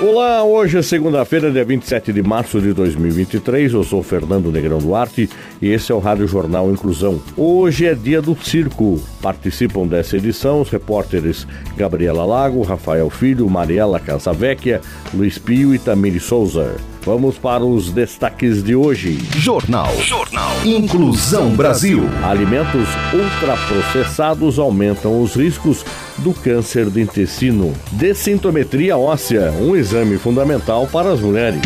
[0.00, 3.72] Olá, hoje é segunda-feira, dia 27 de março de 2023.
[3.72, 5.30] Eu sou Fernando Negrão Duarte
[5.62, 7.22] e esse é o Rádio Jornal Inclusão.
[7.36, 9.00] Hoje é dia do circo.
[9.22, 14.80] Participam dessa edição os repórteres Gabriela Lago, Rafael Filho, Mariela Casavecchia,
[15.14, 16.74] Luiz Pio e Tamiri Souza.
[17.04, 19.18] Vamos para os destaques de hoje.
[19.36, 19.94] Jornal.
[20.00, 20.52] Jornal.
[20.64, 22.02] Inclusão Brasil.
[22.24, 25.84] Alimentos ultraprocessados aumentam os riscos
[26.18, 27.72] do câncer de intestino.
[27.92, 31.60] Dessintometria óssea, um exame fundamental para as mulheres.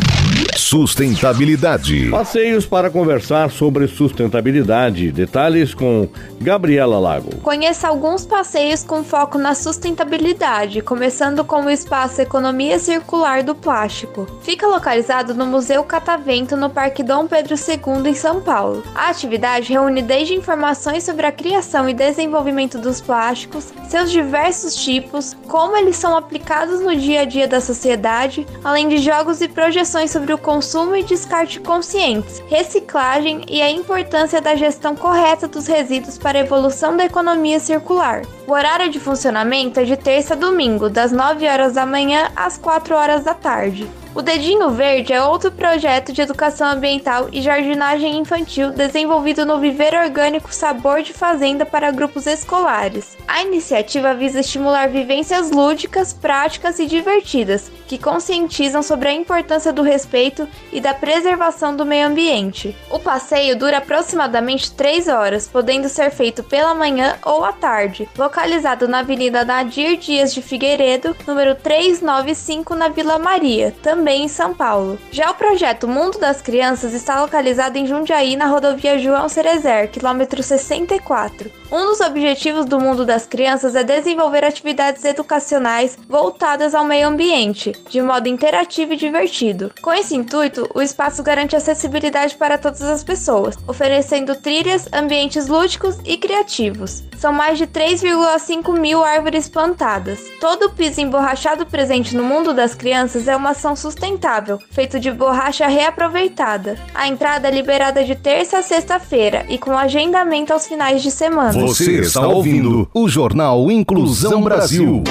[0.59, 2.11] Sustentabilidade.
[2.11, 5.12] Passeios para conversar sobre sustentabilidade.
[5.12, 6.09] Detalhes com
[6.41, 7.31] Gabriela Lago.
[7.42, 14.27] Conheça alguns passeios com foco na sustentabilidade, começando com o espaço Economia Circular do Plástico.
[14.42, 18.83] Fica localizado no Museu Catavento, no Parque Dom Pedro II, em São Paulo.
[18.97, 25.37] A atividade reúne desde informações sobre a criação e desenvolvimento dos plásticos, seus diversos tipos,
[25.47, 30.11] como eles são aplicados no dia a dia da sociedade, além de jogos e projeções
[30.11, 36.16] sobre o consumo e descarte conscientes, reciclagem e a importância da gestão correta dos resíduos
[36.16, 38.22] para a evolução da economia circular.
[38.46, 42.56] O horário de funcionamento é de terça a domingo, das 9 horas da manhã às
[42.56, 43.86] 4 horas da tarde.
[44.14, 49.95] O Dedinho Verde é outro projeto de educação ambiental e jardinagem infantil desenvolvido no Viver
[49.95, 53.17] Orgânico Sabor de Fazenda para grupos escolares.
[53.28, 59.83] A iniciativa visa estimular vivências lúdicas, práticas e divertidas, que conscientizam sobre a importância do
[59.83, 62.75] respeito e da preservação do meio ambiente.
[62.91, 68.88] O passeio dura aproximadamente 3 horas, podendo ser feito pela manhã ou à tarde, localizado
[68.88, 74.54] na Avenida Nadir Dias de Figueiredo, número 395, na Vila Maria, também também em São
[74.54, 74.97] Paulo.
[75.10, 80.41] Já o projeto Mundo das Crianças está localizado em Jundiaí, na rodovia João Cerezer, quilômetro
[80.41, 81.50] 64.
[81.71, 87.73] Um dos objetivos do Mundo das Crianças é desenvolver atividades educacionais voltadas ao meio ambiente,
[87.91, 89.71] de modo interativo e divertido.
[89.83, 95.99] Com esse intuito, o espaço garante acessibilidade para todas as pessoas, oferecendo trilhas, ambientes lúdicos
[96.06, 97.05] e criativos.
[97.19, 100.21] São mais de 3,5 mil árvores plantadas.
[100.41, 105.11] Todo o piso emborrachado presente no Mundo das Crianças é uma ação sustentável, feito de
[105.11, 106.79] borracha reaproveitada.
[106.95, 111.57] A entrada é liberada de terça a sexta-feira e com agendamento aos finais de semana.
[111.60, 115.02] Você está ouvindo o Jornal Inclusão Brasil.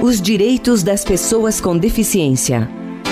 [0.00, 2.70] Os direitos das pessoas com deficiência.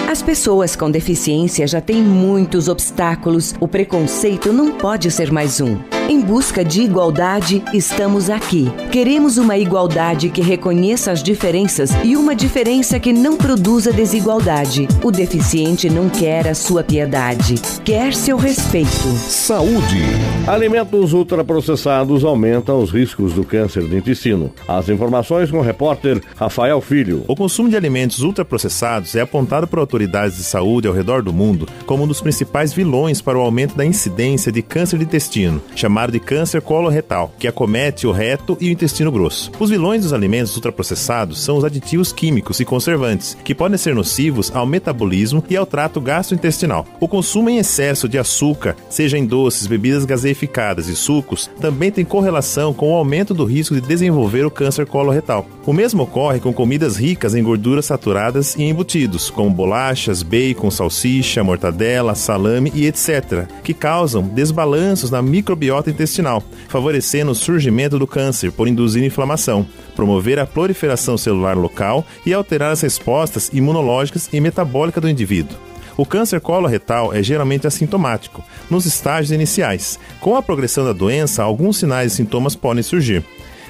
[0.09, 5.96] As pessoas com deficiência já têm muitos obstáculos, o preconceito não pode ser mais um.
[6.09, 8.71] Em busca de igualdade, estamos aqui.
[8.93, 14.87] Queremos uma igualdade que reconheça as diferenças e uma diferença que não produza desigualdade.
[15.03, 19.09] O deficiente não quer a sua piedade, quer seu respeito.
[19.19, 20.01] Saúde.
[20.47, 24.53] Alimentos ultraprocessados aumentam os riscos do câncer de intestino.
[24.69, 27.25] As informações com o repórter Rafael Filho.
[27.27, 31.67] O consumo de alimentos ultraprocessados é apontado por autoridades de saúde ao redor do mundo
[31.85, 35.96] como um dos principais vilões para o aumento da incidência de câncer de intestino, chamado
[35.97, 39.51] chamado de câncer coloretal, que acomete o reto e o intestino grosso.
[39.59, 44.55] Os vilões dos alimentos ultraprocessados são os aditivos químicos e conservantes, que podem ser nocivos
[44.55, 46.87] ao metabolismo e ao trato gastrointestinal.
[47.01, 52.05] O consumo em excesso de açúcar, seja em doces, bebidas gaseificadas e sucos, também tem
[52.05, 55.47] correlação com o aumento do risco de desenvolver o câncer coloretal.
[55.65, 61.43] O mesmo ocorre com comidas ricas em gorduras saturadas e embutidos, como bolachas, bacon, salsicha,
[61.43, 68.53] mortadela, salame e etc., que causam desbalanços na microbiota intestinal, favorecendo o surgimento do câncer
[68.53, 75.03] por induzir inflamação, promover a proliferação celular local e alterar as respostas imunológicas e metabólicas
[75.03, 75.57] do indivíduo.
[75.97, 79.99] O câncer coloretal é geralmente assintomático, nos estágios iniciais.
[80.21, 83.25] Com a progressão da doença, alguns sinais e sintomas podem surgir.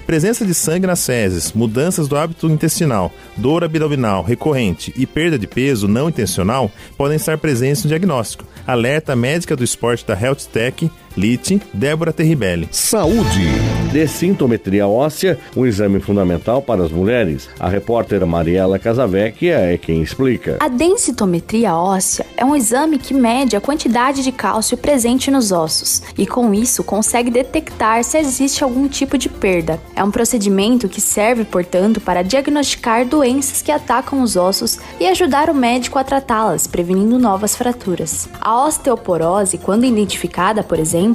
[0.07, 5.49] Presença de sangue nas fezes, mudanças do hábito intestinal, dor abdominal recorrente e perda de
[5.49, 8.45] peso não intencional podem estar presentes no diagnóstico.
[8.65, 12.69] Alerta médica do esporte da Health Tech Lite, Débora Terribelli.
[12.71, 13.47] Saúde.
[13.91, 17.49] Dessintometria óssea, um exame fundamental para as mulheres.
[17.59, 20.59] A repórter Mariela Casavecchia é quem explica.
[20.61, 26.03] A densitometria óssea é um exame que mede a quantidade de cálcio presente nos ossos
[26.19, 29.81] e, com isso, consegue detectar se existe algum tipo de perda.
[29.95, 35.49] É um procedimento que serve, portanto, para diagnosticar doenças que atacam os ossos e ajudar
[35.49, 38.29] o médico a tratá-las, prevenindo novas fraturas.
[38.39, 41.06] A osteoporose, quando identificada, por exemplo,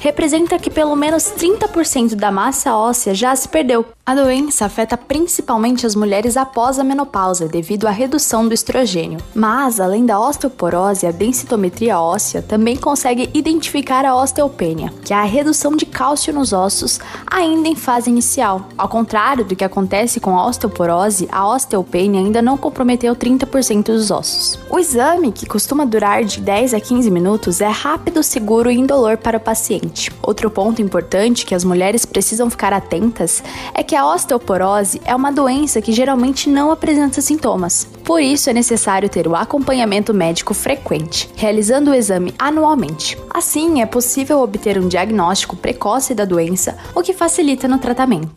[0.00, 3.84] representa que pelo menos 30% da massa óssea já se perdeu.
[4.04, 9.20] A doença afeta principalmente as mulheres após a menopausa, devido à redução do estrogênio.
[9.34, 15.24] Mas, além da osteoporose, a densitometria óssea também consegue identificar a osteopenia, que é a
[15.24, 18.68] redução de cálcio nos ossos ainda em fase inicial.
[18.78, 24.10] Ao contrário do que acontece com a osteoporose, a osteopenia ainda não comprometeu 30% dos
[24.10, 24.58] ossos.
[24.70, 29.18] O exame, que costuma durar de 10 a 15 minutos, é rápido, seguro e indolor
[29.28, 30.10] para o paciente.
[30.22, 33.42] Outro ponto importante que as mulheres precisam ficar atentas
[33.74, 37.86] é que a osteoporose é uma doença que geralmente não apresenta sintomas.
[38.04, 43.18] Por isso é necessário ter o acompanhamento médico frequente, realizando o exame anualmente.
[43.28, 48.30] Assim, é possível obter um diagnóstico precoce da doença, o que facilita no tratamento.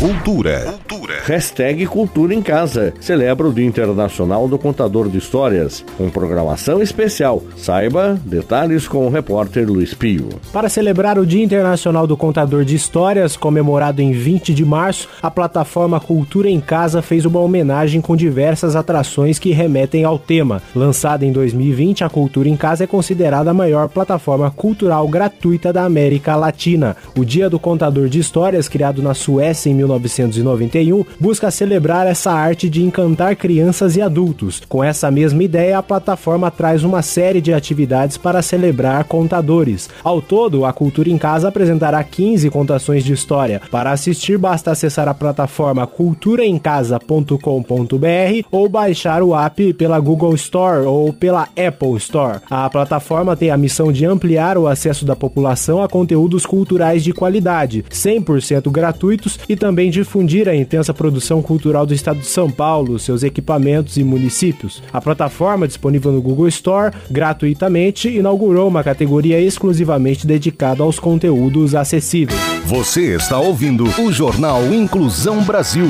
[0.00, 0.78] Cultura.
[1.26, 2.94] Hashtag Cultura em Casa.
[3.00, 7.42] Celebra o Dia Internacional do Contador de Histórias, com programação especial.
[7.56, 10.28] Saiba detalhes com o repórter Luiz Pio.
[10.52, 15.32] Para celebrar o Dia Internacional do Contador de Histórias, comemorado em 20 de março, a
[15.32, 20.62] plataforma Cultura em Casa fez uma homenagem com diversas atrações que remetem ao tema.
[20.76, 25.82] Lançada em 2020, a Cultura em Casa é considerada a maior plataforma cultural gratuita da
[25.82, 26.96] América Latina.
[27.16, 32.68] O Dia do Contador de Histórias, criado na Suécia em 1991, busca celebrar essa arte
[32.68, 34.62] de encantar crianças e adultos.
[34.68, 39.88] Com essa mesma ideia, a plataforma traz uma série de atividades para celebrar contadores.
[40.04, 43.60] Ao todo, a Cultura em Casa apresentará 15 contações de história.
[43.70, 51.12] Para assistir, basta acessar a plataforma culturaemcasa.com.br ou baixar o app pela Google Store ou
[51.12, 52.40] pela Apple Store.
[52.50, 57.12] A plataforma tem a missão de ampliar o acesso da população a conteúdos culturais de
[57.12, 62.98] qualidade, 100% gratuitos e também difundir a intensa produção cultural do estado de São Paulo,
[62.98, 64.82] seus equipamentos e municípios.
[64.92, 72.40] A plataforma, disponível no Google Store gratuitamente, inaugurou uma categoria exclusivamente dedicada aos conteúdos acessíveis.
[72.64, 75.88] Você está ouvindo o Jornal Inclusão Brasil.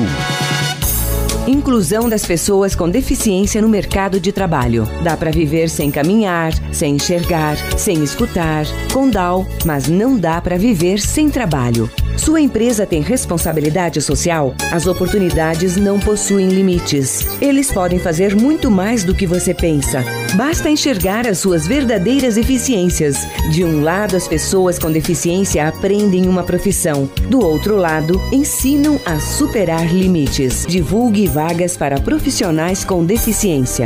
[1.47, 4.87] Inclusão das pessoas com deficiência no mercado de trabalho.
[5.03, 10.57] Dá para viver sem caminhar, sem enxergar, sem escutar, com DAO, mas não dá para
[10.59, 11.89] viver sem trabalho.
[12.19, 14.53] Sua empresa tem responsabilidade social?
[14.73, 17.25] As oportunidades não possuem limites.
[17.41, 20.03] Eles podem fazer muito mais do que você pensa.
[20.35, 23.27] Basta enxergar as suas verdadeiras eficiências.
[23.51, 27.09] De um lado, as pessoas com deficiência aprendem uma profissão.
[27.29, 30.65] Do outro lado, ensinam a superar limites.
[30.67, 33.85] Divulgue vagas para profissionais com deficiência.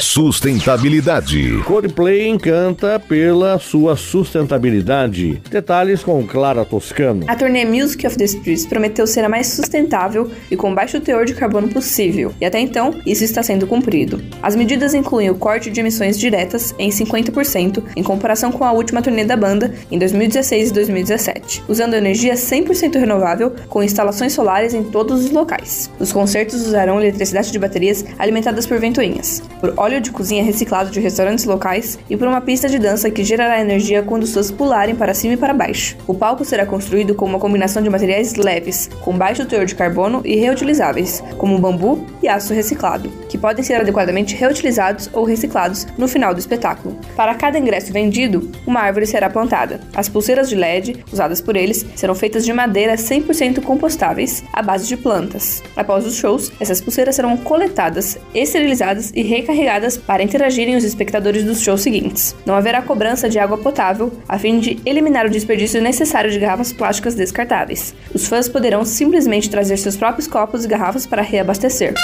[0.00, 1.62] Sustentabilidade.
[1.64, 5.42] Coldplay encanta pela sua sustentabilidade.
[5.50, 7.24] Detalhes com Clara Toscano.
[7.28, 11.26] A turnê Music of the Streets prometeu ser a mais sustentável e com baixo teor
[11.26, 14.22] de carbono possível, e até então isso está sendo cumprido.
[14.42, 19.02] As medidas incluem o corte de emissões diretas em 50% em comparação com a última
[19.02, 24.82] turnê da banda em 2016 e 2017, usando energia 100% renovável com instalações solares em
[24.82, 25.90] todos os locais.
[25.98, 31.00] Os concertos usarão eletricidade de baterias alimentadas por ventoinhas, por óleo de cozinha reciclado de
[31.00, 35.14] restaurantes locais e por uma pista de dança que gerará energia quando fãs pularem para
[35.14, 35.96] cima e para baixo.
[36.06, 40.20] O palco será construído com uma combinação de materiais leves, com baixo teor de carbono
[40.24, 43.10] e reutilizáveis, como bambu e aço reciclado,
[43.46, 46.98] podem ser adequadamente reutilizados ou reciclados no final do espetáculo.
[47.14, 49.78] Para cada ingresso vendido, uma árvore será plantada.
[49.94, 54.88] As pulseiras de LED, usadas por eles, serão feitas de madeira 100% compostáveis, à base
[54.88, 55.62] de plantas.
[55.76, 61.60] Após os shows, essas pulseiras serão coletadas, esterilizadas e recarregadas para interagirem os espectadores dos
[61.60, 62.34] shows seguintes.
[62.44, 66.72] Não haverá cobrança de água potável, a fim de eliminar o desperdício necessário de garrafas
[66.72, 67.94] plásticas descartáveis.
[68.12, 71.94] Os fãs poderão simplesmente trazer seus próprios copos e garrafas para reabastecer.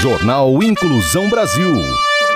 [0.00, 1.74] Jornal Inclusão Brasil.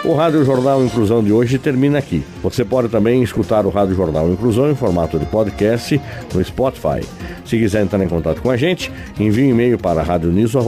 [0.05, 2.25] O Rádio Jornal Inclusão de hoje termina aqui.
[2.43, 6.01] Você pode também escutar o Rádio Jornal Inclusão em formato de podcast
[6.35, 7.07] no Spotify.
[7.45, 10.67] Se quiser entrar em contato com a gente, envie um e-mail para radioniso.br,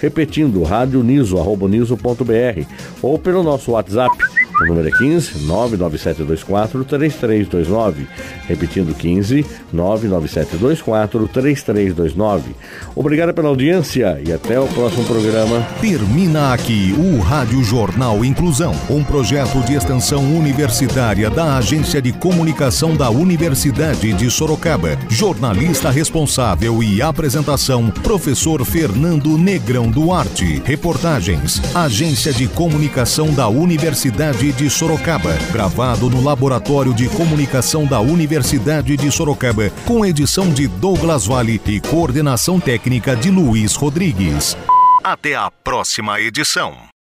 [0.00, 2.66] repetindo radioniso.br
[3.02, 4.16] ou pelo nosso WhatsApp
[4.62, 8.06] O número é 15 99724 3329.
[8.46, 12.54] Repetindo 15 99724 3329.
[12.94, 15.66] Obrigado pela audiência e até o próximo programa.
[15.80, 22.94] Termina aqui o Rádio Jornal Inclusão, um projeto de extensão universitária da Agência de Comunicação
[22.94, 24.96] da Universidade de Sorocaba.
[25.08, 30.62] Jornalista responsável e apresentação, professor Fernando Negrão Duarte.
[30.64, 35.32] Reportagens, Agência de Comunicação da Universidade de Sorocaba.
[35.52, 41.80] Gravado no Laboratório de Comunicação da Universidade de Sorocaba, com edição de Douglas Vale e
[41.80, 44.56] coordenação técnica de Luiz Rodrigues.
[45.02, 46.91] Até a próxima edição.